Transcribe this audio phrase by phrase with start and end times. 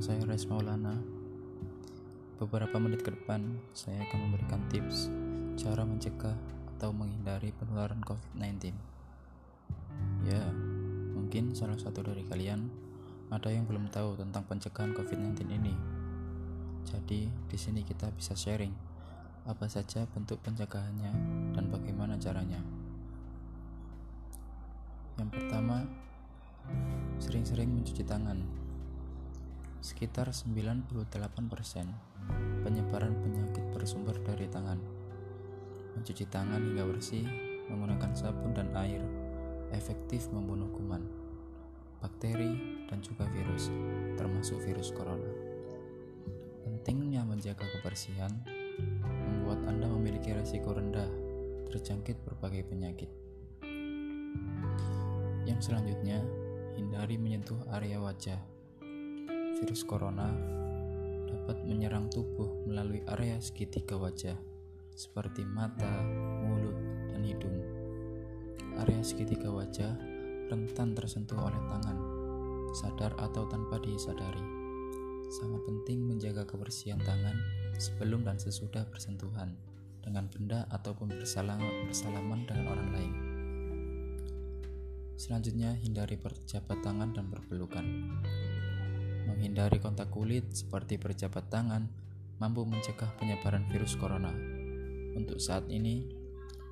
[0.00, 0.96] saya Res Maulana.
[2.40, 5.12] Beberapa menit ke depan, saya akan memberikan tips
[5.60, 6.32] cara mencegah
[6.72, 8.72] atau menghindari penularan COVID-19.
[10.24, 10.48] Ya,
[11.12, 12.72] mungkin salah satu dari kalian
[13.28, 15.76] ada yang belum tahu tentang pencegahan COVID-19 ini.
[16.88, 18.72] Jadi, di sini kita bisa sharing
[19.44, 21.12] apa saja bentuk pencegahannya
[21.52, 22.64] dan bagaimana caranya.
[25.20, 25.84] Yang pertama,
[27.16, 28.42] sering-sering mencuci tangan.
[29.80, 30.90] Sekitar 98%
[32.66, 34.80] penyebaran penyakit bersumber dari tangan.
[35.96, 37.24] Mencuci tangan hingga bersih
[37.70, 39.02] menggunakan sabun dan air
[39.74, 41.02] efektif membunuh kuman,
[41.98, 43.72] bakteri, dan juga virus,
[44.14, 45.26] termasuk virus corona.
[46.62, 48.30] Pentingnya menjaga kebersihan
[49.02, 51.08] membuat Anda memiliki resiko rendah
[51.66, 53.10] terjangkit berbagai penyakit.
[55.46, 56.22] Yang selanjutnya,
[56.76, 58.36] hindari menyentuh area wajah.
[59.56, 60.28] Virus corona
[61.24, 64.36] dapat menyerang tubuh melalui area segitiga wajah,
[64.92, 66.04] seperti mata,
[66.44, 66.76] mulut,
[67.08, 67.58] dan hidung.
[68.76, 69.96] Area segitiga wajah
[70.52, 71.98] rentan tersentuh oleh tangan,
[72.76, 74.44] sadar atau tanpa disadari.
[75.32, 77.34] Sangat penting menjaga kebersihan tangan
[77.80, 79.56] sebelum dan sesudah bersentuhan
[80.04, 83.25] dengan benda ataupun bersalaman dengan orang lain.
[85.16, 87.84] Selanjutnya, hindari berjabat tangan dan berpelukan.
[89.24, 91.88] Menghindari kontak kulit seperti berjabat tangan
[92.36, 94.28] mampu mencegah penyebaran virus corona.
[95.16, 96.04] Untuk saat ini,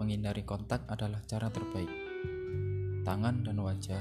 [0.00, 1.92] menghindari kontak adalah cara terbaik.
[3.04, 4.00] Tangan dan wajah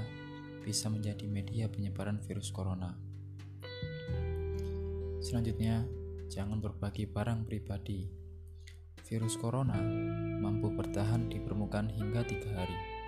[0.64, 2.96] bisa menjadi media penyebaran virus corona.
[5.20, 5.84] Selanjutnya,
[6.32, 8.08] jangan berbagi barang pribadi.
[9.04, 9.76] Virus corona
[10.40, 12.99] mampu bertahan di permukaan hingga tiga hari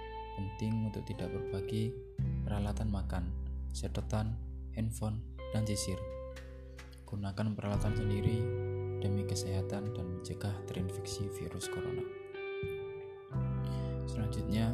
[0.42, 1.94] penting untuk tidak berbagi
[2.42, 3.30] peralatan makan,
[3.70, 4.34] sedotan,
[4.74, 5.22] handphone,
[5.54, 6.02] dan sisir.
[7.06, 8.42] Gunakan peralatan sendiri
[9.04, 12.02] demi kesehatan dan mencegah terinfeksi virus corona.
[14.10, 14.74] Selanjutnya,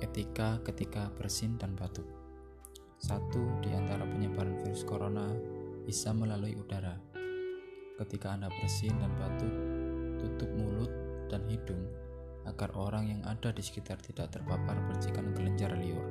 [0.00, 2.06] etika ketika bersin dan batuk.
[3.00, 5.28] Satu di antara penyebaran virus corona
[5.84, 6.96] bisa melalui udara.
[8.00, 9.54] Ketika Anda bersin dan batuk,
[10.20, 11.09] tutup mulut
[12.60, 16.04] agar orang yang ada di sekitar tidak terpapar percikan kelenjar liur.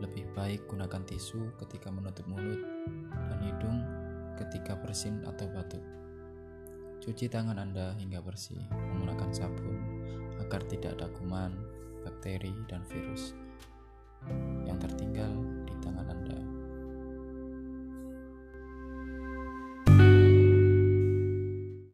[0.00, 2.64] Lebih baik gunakan tisu ketika menutup mulut
[3.12, 3.84] dan hidung
[4.40, 5.84] ketika bersin atau batuk.
[7.04, 9.76] Cuci tangan Anda hingga bersih menggunakan sabun
[10.40, 11.52] agar tidak ada kuman,
[12.00, 13.36] bakteri, dan virus.
[14.64, 15.36] Yang tertinggal,